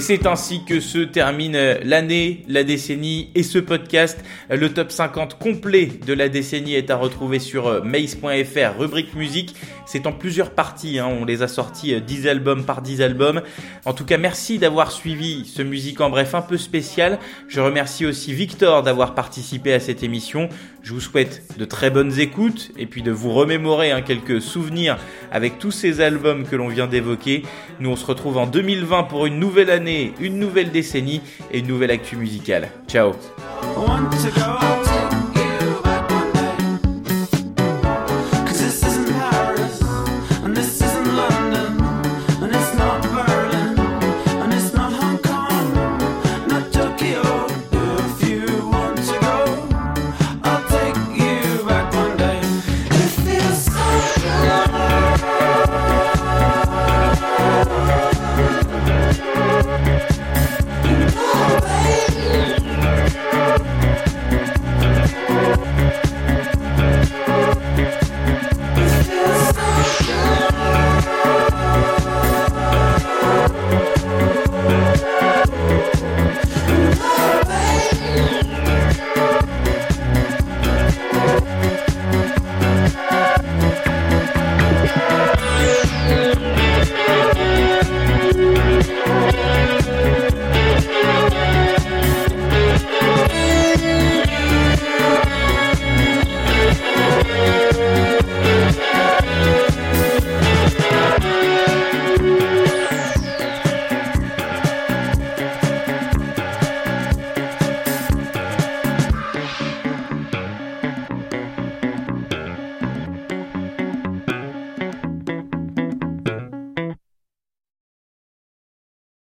c'est 0.09 0.25
ainsi 0.25 0.63
que 0.65 0.79
se 0.79 0.97
termine 0.97 1.55
euh, 1.55 1.75
l'année, 1.83 2.43
la 2.47 2.63
décennie 2.63 3.29
et 3.35 3.43
ce 3.43 3.59
podcast. 3.59 4.17
Euh, 4.49 4.55
Le 4.55 4.73
top 4.73 4.91
50 4.91 5.37
complet 5.37 5.85
de 5.85 6.13
la 6.13 6.29
décennie 6.29 6.73
est 6.73 6.89
à 6.89 6.95
retrouver 6.95 7.37
sur 7.37 7.67
euh, 7.67 7.81
mace.fr, 7.83 8.79
rubrique 8.79 9.13
musique. 9.13 9.55
C'est 9.91 10.05
en 10.05 10.11
plusieurs 10.11 10.51
parties, 10.51 10.99
hein. 10.99 11.07
on 11.19 11.25
les 11.25 11.41
a 11.41 11.47
sortis 11.47 11.95
euh, 11.95 11.99
10 11.99 12.27
albums 12.27 12.63
par 12.63 12.83
10 12.83 13.01
albums. 13.01 13.41
En 13.85 13.93
tout 13.93 14.05
cas, 14.05 14.19
merci 14.19 14.59
d'avoir 14.59 14.91
suivi 14.91 15.45
ce 15.45 15.63
musique 15.63 15.99
en 15.99 16.11
bref 16.11 16.35
un 16.35 16.43
peu 16.43 16.57
spécial. 16.57 17.17
Je 17.47 17.59
remercie 17.59 18.05
aussi 18.05 18.31
Victor 18.31 18.83
d'avoir 18.83 19.15
participé 19.15 19.73
à 19.73 19.79
cette 19.79 20.03
émission. 20.03 20.47
Je 20.83 20.93
vous 20.93 21.01
souhaite 21.01 21.57
de 21.57 21.65
très 21.65 21.89
bonnes 21.89 22.19
écoutes 22.19 22.69
et 22.77 22.85
puis 22.85 23.01
de 23.01 23.09
vous 23.11 23.33
remémorer 23.33 23.89
hein, 23.89 24.03
quelques 24.03 24.43
souvenirs 24.43 24.99
avec 25.31 25.57
tous 25.57 25.71
ces 25.71 26.01
albums 26.01 26.45
que 26.45 26.55
l'on 26.55 26.67
vient 26.67 26.85
d'évoquer. 26.85 27.41
Nous 27.79 27.89
on 27.89 27.95
se 27.95 28.05
retrouve 28.05 28.37
en 28.37 28.45
2020 28.45 29.03
pour 29.03 29.25
une 29.25 29.39
nouvelle 29.39 29.71
année, 29.71 29.98
une 30.19 30.39
nouvelle 30.39 30.71
décennie 30.71 31.21
et 31.51 31.59
une 31.59 31.67
nouvelle 31.67 31.91
actu 31.91 32.15
musicale. 32.15 32.69
Ciao 32.87 33.13